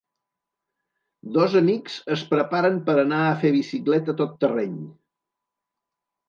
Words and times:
Dos 1.35 1.57
amics 1.59 1.97
es 2.15 2.23
preparen 2.31 2.79
per 2.87 2.95
anar 3.03 3.19
a 3.27 3.37
fer 3.45 3.53
bicicleta 3.59 4.17
tot 4.23 4.33
terreny. 4.47 4.75